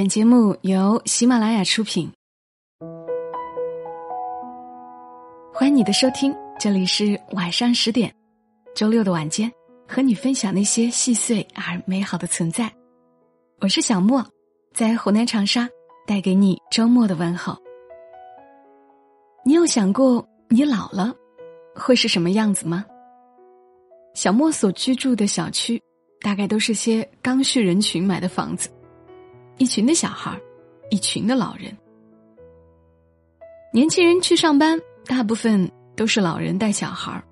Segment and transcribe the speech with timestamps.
[0.00, 2.10] 本节目由喜马拉雅出品，
[5.52, 6.34] 欢迎你的收听。
[6.58, 8.10] 这里是晚上十点，
[8.74, 9.52] 周六的晚间，
[9.86, 12.72] 和你分享那些细碎而美好的存在。
[13.60, 14.26] 我是小莫，
[14.72, 15.68] 在湖南长沙
[16.06, 17.54] 带给你周末的问候。
[19.44, 21.14] 你有想过你老了
[21.74, 22.86] 会是什么样子吗？
[24.14, 25.78] 小莫所居住的小区，
[26.22, 28.70] 大概都是些刚需人群买的房子。
[29.60, 30.40] 一群的小孩儿，
[30.88, 31.64] 一群的老人。
[33.74, 37.22] 年轻人去上班，大部分都是老人带小孩儿。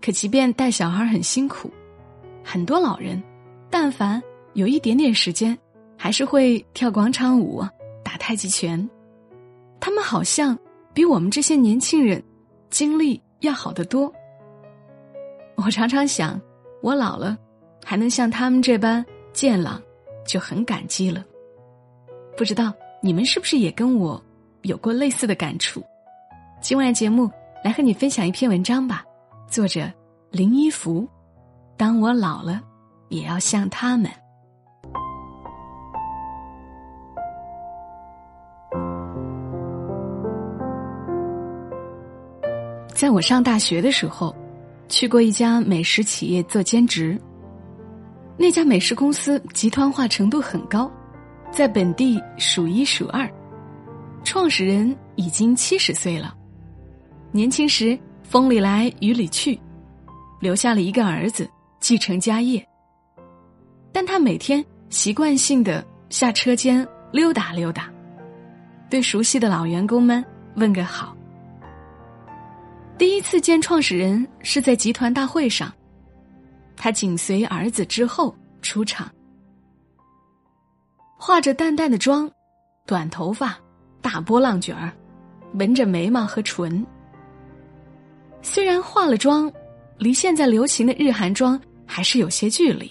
[0.00, 1.70] 可即便带小孩很辛苦，
[2.42, 3.22] 很多老人，
[3.70, 4.20] 但凡
[4.54, 5.56] 有一点点时间，
[5.96, 7.64] 还是会跳广场舞、
[8.02, 8.90] 打太极拳。
[9.78, 10.58] 他们好像
[10.92, 12.20] 比我们这些年轻人
[12.68, 14.12] 精力要好得多。
[15.54, 16.40] 我常常想，
[16.82, 17.38] 我老了，
[17.84, 19.80] 还能像他们这般健朗。
[20.26, 21.24] 就很感激了。
[22.36, 22.72] 不知道
[23.02, 24.22] 你们是不是也跟我
[24.62, 25.82] 有过类似的感触？
[26.60, 27.30] 今晚的节目
[27.64, 29.04] 来和你分享一篇文章吧，
[29.48, 29.90] 作者
[30.30, 31.06] 林一福。
[31.76, 32.62] 当我老了，
[33.08, 34.10] 也要像他们。
[42.94, 44.32] 在我上大学的时候，
[44.88, 47.20] 去过一家美食企业做兼职。
[48.36, 50.90] 那家美食公司集团化程度很高，
[51.50, 53.30] 在本地数一数二。
[54.24, 56.34] 创始人已经七十岁了，
[57.30, 59.60] 年轻时风里来雨里去，
[60.40, 62.64] 留下了一个儿子继承家业。
[63.92, 67.90] 但他每天习惯性的下车间溜达溜达，
[68.88, 71.14] 对熟悉的老员工们问个好。
[72.96, 75.72] 第一次见创始人是在集团大会上。
[76.76, 79.10] 他紧随儿子之后出场，
[81.18, 82.30] 化着淡淡的妆，
[82.86, 83.56] 短头发，
[84.00, 84.92] 大波浪卷儿，
[85.54, 86.84] 纹着眉毛和唇。
[88.40, 89.52] 虽然化了妆，
[89.98, 92.90] 离现在流行的日韩妆还是有些距离，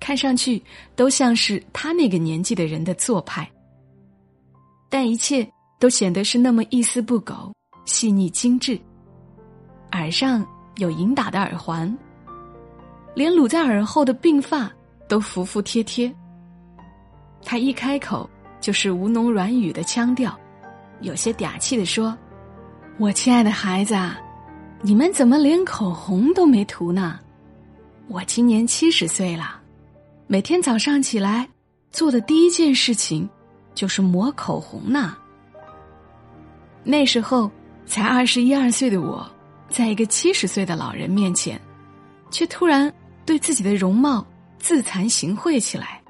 [0.00, 0.60] 看上去
[0.96, 3.48] 都像是他那个年纪的人的做派。
[4.88, 5.48] 但一切
[5.78, 7.52] 都显得是那么一丝不苟、
[7.84, 8.80] 细腻精致。
[9.92, 10.44] 耳上
[10.76, 11.96] 有银打的耳环。
[13.18, 14.70] 连撸在耳后的鬓发
[15.08, 16.14] 都服服帖帖。
[17.42, 18.30] 他一开口
[18.60, 20.38] 就是吴侬软语的腔调，
[21.00, 22.16] 有些嗲气的说
[22.96, 23.96] ：“我亲爱的孩子，
[24.82, 27.18] 你们怎么连口红都没涂呢？
[28.06, 29.60] 我今年七十岁了，
[30.28, 31.48] 每天早上起来
[31.90, 33.28] 做的第一件事情
[33.74, 35.16] 就是抹口红呢。
[36.84, 37.50] 那时候
[37.84, 39.28] 才二十一二岁的我，
[39.68, 41.60] 在一个七十岁的老人面前，
[42.30, 42.88] 却突然。”
[43.28, 44.26] 对自己的容貌
[44.58, 46.02] 自惭形秽起来。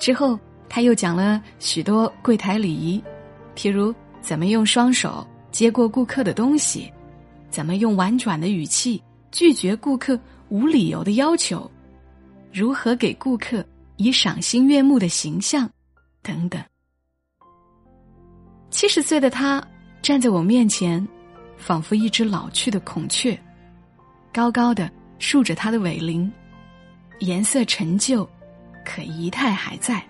[0.00, 3.04] 之后，他又讲了许多柜台礼仪，
[3.54, 6.90] 譬如怎么用双手接过顾客的东西，
[7.50, 11.70] 怎么用婉转的语气拒绝顾客无理由的要求，
[12.50, 13.62] 如何给顾客
[13.96, 15.68] 以赏心悦目的形象，
[16.22, 16.58] 等等。
[18.70, 19.62] 七十岁的他
[20.00, 21.06] 站在我面前，
[21.58, 23.38] 仿佛一只老去的孔雀，
[24.32, 24.90] 高高的。
[25.18, 26.30] 竖着它的尾翎，
[27.20, 28.28] 颜色陈旧，
[28.84, 30.02] 可仪态还在。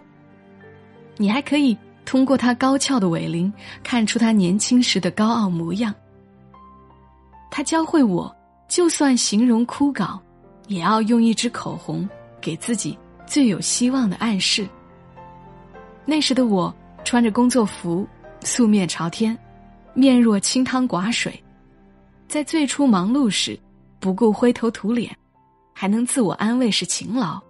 [1.17, 3.53] 你还可以通过它高翘的尾翎
[3.83, 5.95] 看出它年轻时的高傲模样。
[7.51, 8.35] 他教会我，
[8.69, 10.21] 就算形容枯槁，
[10.67, 12.09] 也要用一支口红
[12.41, 12.97] 给自己
[13.27, 14.69] 最有希望的暗示。
[16.05, 16.73] 那时的我
[17.05, 18.07] 穿着工作服，
[18.43, 19.37] 素面朝天，
[19.95, 21.43] 面若清汤寡水，
[22.29, 23.59] 在最初忙碌时。
[24.00, 25.16] 不顾灰头土脸，
[25.75, 27.41] 还能自我安慰是勤劳，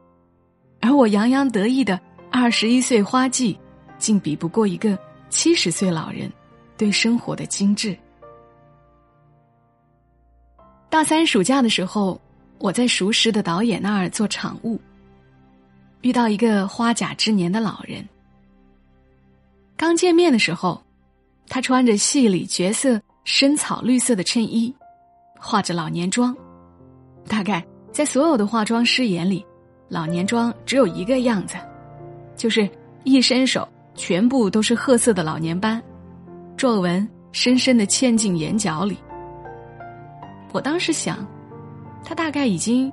[0.81, 2.01] 而我洋洋得意的
[2.31, 3.59] 二十一岁花季，
[3.99, 4.99] 竟比不过一个
[5.29, 6.33] 七十岁老人
[6.77, 7.97] 对生活的精致。
[10.89, 12.19] 大三暑假的时候，
[12.59, 14.81] 我在熟识的导演那儿做场务，
[16.01, 18.07] 遇到一个花甲之年的老人。
[19.77, 20.83] 刚见面的时候，
[21.47, 24.75] 他穿着戏里角色深草绿色的衬衣。
[25.39, 26.37] 化着老年妆，
[27.27, 29.45] 大概在所有的化妆师眼里，
[29.89, 31.57] 老年妆只有一个样子，
[32.37, 32.69] 就是
[33.05, 35.83] 一伸手全部都是褐色的老年斑，
[36.57, 38.99] 皱纹深深的嵌进眼角里。
[40.53, 41.27] 我当时想，
[42.05, 42.91] 他大概已经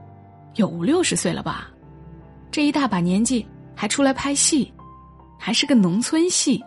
[0.56, 1.70] 有五六十岁了吧，
[2.52, 3.46] 这一大把年纪
[3.76, 4.72] 还出来拍戏，
[5.40, 6.62] 还是个农村戏，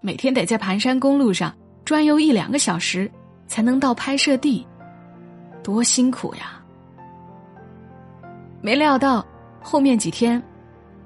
[0.00, 3.10] 每天得在盘山公路上转悠一两个小时
[3.46, 4.66] 才能到拍摄地。
[5.68, 6.64] 多辛苦呀！
[8.62, 9.22] 没料到
[9.60, 10.42] 后面几天，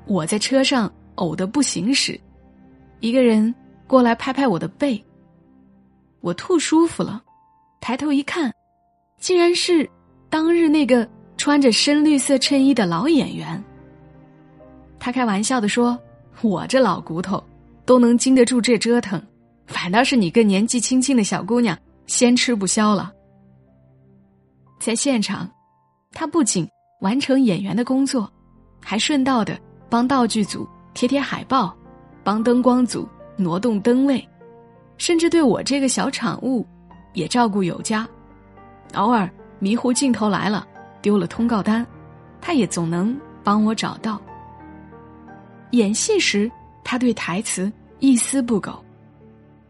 [0.06, 2.17] 我在车上呕得不行时，
[3.00, 3.53] 一个人
[3.88, 5.05] 过来拍拍我的背。
[6.20, 7.20] 我吐舒服了，
[7.81, 8.53] 抬头一看，
[9.19, 9.91] 竟然是
[10.31, 13.61] 当日那个穿着深绿色衬衣的老演员。
[15.00, 15.99] 他开玩笑的说
[16.41, 17.43] ：“我这老骨头
[17.85, 19.20] 都能经得住这折腾，
[19.67, 21.76] 反倒是你个年纪轻轻的小姑娘
[22.06, 23.12] 先吃不消了。”
[24.84, 25.49] 在现场，
[26.11, 26.69] 他不仅
[27.02, 28.29] 完成演员的工作，
[28.84, 29.56] 还顺道的
[29.88, 31.73] 帮道具组贴贴海报，
[32.25, 34.29] 帮灯光组挪动灯位。
[34.99, 36.67] 甚至对我这个小产物，
[37.12, 38.06] 也照顾有加。
[38.94, 39.31] 偶尔
[39.61, 40.67] 迷糊镜头来了，
[41.00, 41.87] 丢了通告单，
[42.40, 44.20] 他也总能帮我找到。
[45.70, 46.50] 演戏时，
[46.82, 48.84] 他对台词一丝不苟，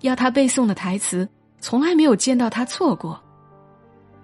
[0.01, 1.29] 要他背诵的台词，
[1.61, 3.23] 从来没有见到他错过。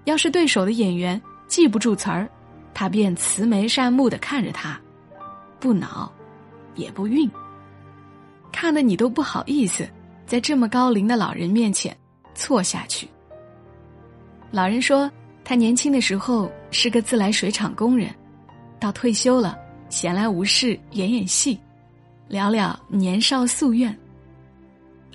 [0.08, 2.26] 要是对手的演员记不住词儿，
[2.72, 4.80] 他便慈眉善目的看着他，
[5.60, 6.10] 不恼，
[6.76, 7.30] 也不愠，
[8.50, 9.86] 看得你都不好意思。
[10.24, 11.94] 在这么高龄的老人面前
[12.34, 13.06] 错下去。
[14.50, 15.10] 老人说，
[15.44, 18.08] 他年轻的时候是个自来水厂工人，
[18.80, 19.58] 到退休了，
[19.90, 21.60] 闲来无事演演戏，
[22.28, 23.94] 聊聊年少夙愿。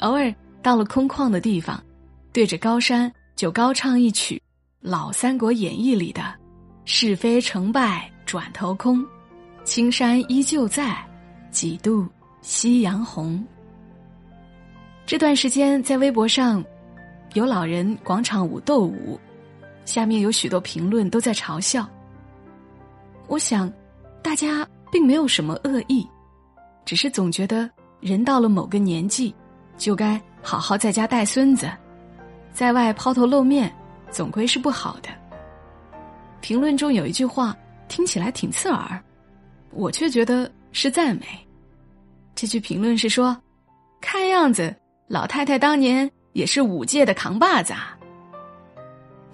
[0.02, 0.32] 偶尔
[0.62, 1.84] 到了空旷的地方，
[2.32, 4.36] 对着高山就高唱一曲
[4.86, 6.36] 《老三国演义》里的
[6.84, 9.02] “是非成败转头空，
[9.64, 10.94] 青山依旧在，
[11.52, 12.06] 几度
[12.42, 13.42] 夕阳红。”
[15.08, 16.62] 这段时间在微博上，
[17.34, 19.18] 有老人广场舞斗舞，
[19.86, 21.90] 下面有许多评论都在嘲笑。
[23.28, 23.72] 我想，
[24.22, 26.06] 大家并没有什么恶意，
[26.84, 27.70] 只是总觉得
[28.02, 29.34] 人到了某个年纪，
[29.78, 31.72] 就该好好在家带孙子，
[32.52, 33.74] 在外抛头露面，
[34.14, 35.10] 总归是不好的。
[36.40, 37.56] 评论中有一句话
[37.88, 39.02] 听起来挺刺耳，
[39.72, 41.26] 我却觉得是赞美。
[42.36, 43.36] 这句评论是说，
[44.00, 44.74] 看样子。
[45.10, 47.98] 老太太当年也是五界的扛把子啊。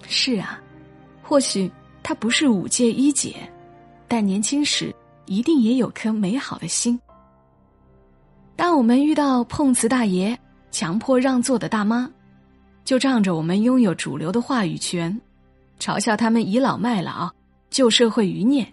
[0.06, 0.60] 是啊，
[1.22, 1.70] 或许
[2.02, 3.36] 她不是五界一姐，
[4.08, 4.94] 但年轻时
[5.26, 7.00] 一定也有颗美好的心。
[8.56, 10.38] 当我们遇到碰瓷大爷、
[10.70, 12.10] 强迫让座的大妈，
[12.84, 15.20] 就仗着我们拥有主流的话语权，
[15.78, 17.30] 嘲笑他们倚老卖老、
[17.70, 18.66] 旧社会余孽。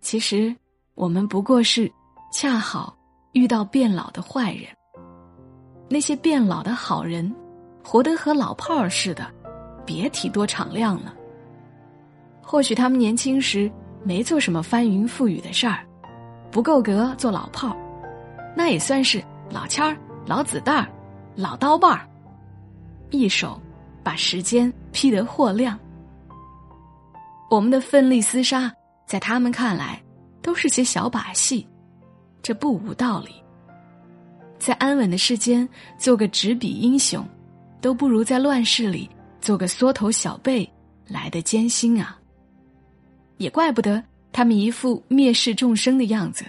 [0.00, 0.54] 其实，
[0.94, 1.90] 我们不过是
[2.32, 2.96] 恰好
[3.32, 4.64] 遇到变老的坏人。
[5.88, 7.34] 那些变老的好人，
[7.82, 9.26] 活得和老炮儿似的，
[9.84, 11.14] 别提多敞亮了。
[12.42, 13.70] 或许他们年轻时
[14.02, 15.84] 没做什么翻云覆雨的事儿，
[16.50, 17.76] 不够格做老炮儿，
[18.56, 20.88] 那也算是老签儿、老子弹儿、
[21.34, 22.08] 老刀把儿，
[23.10, 23.60] 一手
[24.02, 25.78] 把时间劈得豁亮。
[27.50, 28.72] 我们的奋力厮杀，
[29.06, 30.02] 在他们看来
[30.42, 31.66] 都是些小把戏，
[32.42, 33.30] 这不无道理。
[34.58, 35.66] 在安稳的世间
[35.98, 37.24] 做个执笔英雄，
[37.80, 39.08] 都不如在乱世里
[39.40, 40.68] 做个缩头小辈
[41.06, 42.18] 来的艰辛啊！
[43.38, 44.02] 也怪不得
[44.32, 46.44] 他们一副蔑视众生的样子。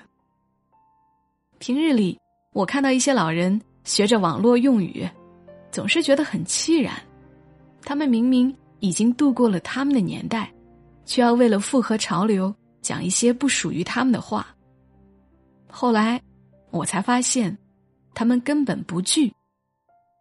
[1.60, 2.18] 平日里，
[2.52, 5.08] 我看到一些老人学着网络用语，
[5.72, 6.94] 总是觉得很凄然。
[7.84, 10.52] 他们明明已经度过了他们的年代，
[11.06, 14.48] 却要为了符合潮流讲一些不属于他们的话。
[15.70, 16.22] 后来，
[16.72, 17.58] 我才发现。
[18.12, 19.32] 他们根本不惧，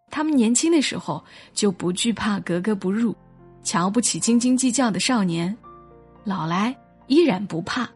[0.09, 3.17] 他们年轻的时候就不惧怕格格不入、
[3.65, 5.57] 瞧不起斤斤计较的少年，
[6.23, 6.77] 老来
[7.09, 7.89] 依然不怕，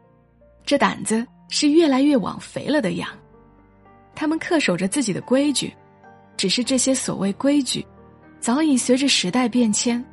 [0.64, 3.08] 这胆子是越来越往肥了的养。
[4.12, 5.72] 他们恪守着自己的规矩，
[6.36, 7.86] 只是这些所谓规矩，
[8.40, 10.04] 早已随着时代变迁，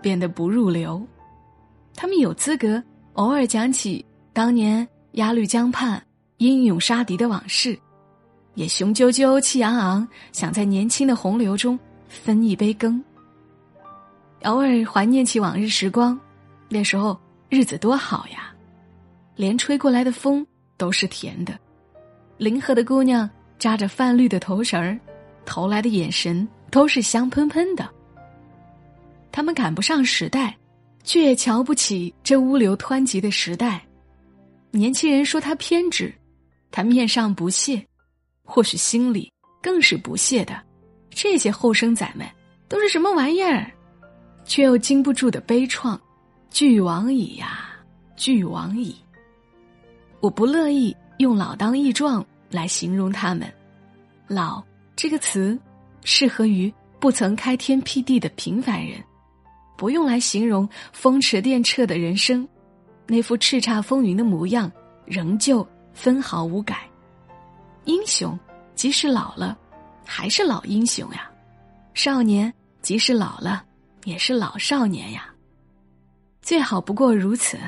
[0.00, 1.06] 变得不入流。
[1.94, 2.82] 他们有资格
[3.14, 6.02] 偶尔讲起当年鸭绿江畔
[6.38, 7.78] 英勇杀敌的往事。
[8.54, 11.76] 也雄赳赳、气昂昂，想在年轻的洪流中
[12.08, 13.02] 分一杯羹。
[14.44, 16.18] 偶尔怀念起往日时光，
[16.68, 18.54] 那时候日子多好呀，
[19.34, 21.58] 连吹过来的风都是甜的，
[22.36, 23.28] 临河的姑娘
[23.58, 24.96] 扎着泛绿的头绳儿，
[25.44, 27.88] 投来的眼神都是香喷喷的。
[29.30, 30.56] 他们赶不上时代，
[31.02, 33.84] 却也瞧不起这物流湍急的时代。
[34.70, 36.12] 年轻人说他偏执，
[36.70, 37.84] 他面上不屑。
[38.44, 39.32] 或许心里
[39.62, 40.60] 更是不屑的，
[41.08, 42.26] 这些后生仔们
[42.68, 43.70] 都是什么玩意儿？
[44.44, 45.98] 却又经不住的悲怆，
[46.50, 47.70] 俱往矣呀，
[48.16, 48.94] 俱往矣。
[50.20, 53.50] 我不乐意用老当益壮来形容他们，
[54.28, 54.62] 老
[54.96, 55.58] 这个词
[56.02, 59.02] 适合于不曾开天辟地的平凡人，
[59.76, 62.48] 不用来形容风驰电掣的人生，
[63.06, 64.70] 那副叱咤风云的模样
[65.04, 66.88] 仍旧分毫无改。
[67.84, 68.38] 英雄
[68.74, 69.58] 即使老了，
[70.04, 71.20] 还是老英雄呀；
[71.92, 73.64] 少年即使老了，
[74.04, 75.28] 也是老少年呀。
[76.40, 77.58] 最好不过如此。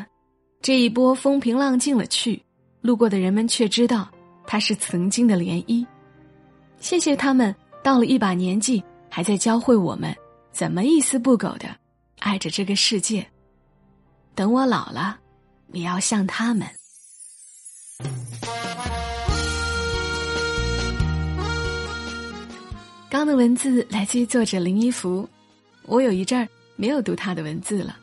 [0.62, 2.42] 这一波风平浪静了去，
[2.80, 4.08] 路过的人们却知道，
[4.46, 5.86] 它是曾经的涟漪。
[6.86, 7.52] 谢谢他们，
[7.82, 10.14] 到了一把年纪，还在教会我们
[10.52, 11.66] 怎么一丝不苟的
[12.20, 13.26] 爱着这个世界。
[14.36, 15.18] 等我老了，
[15.72, 16.64] 也要像他们。
[23.10, 25.28] 刚的文字来自于作者林一福，
[25.86, 27.98] 我有一阵儿没有读他的文字了。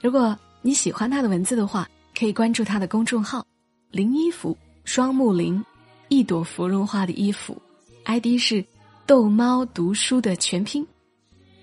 [0.00, 1.86] 如果你喜欢他的文字的话，
[2.18, 3.46] 可以关注他的公众号
[3.92, 5.62] “林衣服”，双木林，
[6.08, 7.60] 一朵芙蓉花的衣服
[8.04, 8.64] ，ID 是
[9.06, 10.86] “逗猫读书”的全拼。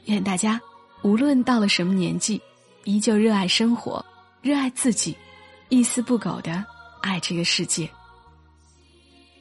[0.05, 0.59] 愿大家
[1.01, 2.41] 无论到了什么年纪，
[2.83, 4.03] 依旧热爱生活，
[4.41, 5.15] 热爱自己，
[5.69, 6.63] 一丝不苟的
[7.01, 7.89] 爱这个世界。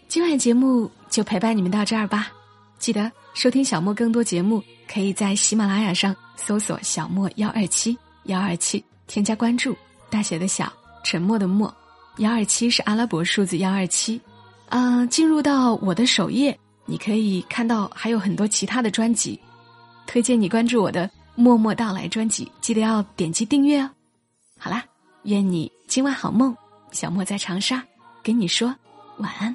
[0.09, 2.33] 今晚节目就陪伴你们到这儿吧。
[2.79, 9.77] 记得收听小莫更多节目，可以在喜马拉雅上搜索“小莫幺二七幺二七”，添加关注，
[10.09, 10.73] 大写的小。
[11.05, 11.75] 沉默的默，
[12.19, 14.21] 幺二七是阿拉伯数字幺二七，
[14.69, 16.59] 啊，进入到我的首页，
[16.91, 19.39] 你可以看到还有很多其他的专辑，
[20.07, 23.91] 推荐你关注我的默默到来专辑，记得要点击订阅哦。
[24.59, 24.83] 好啦，
[25.25, 26.57] 愿你今晚好梦，
[26.91, 27.85] 小莫在长沙
[28.23, 28.75] 跟你说
[29.19, 29.55] 晚安。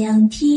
[0.00, 0.49] 两天。